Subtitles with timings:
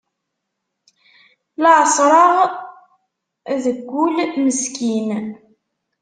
[1.61, 2.33] La εeṣreɣ
[3.63, 3.71] de
[4.03, 5.09] ul meskin.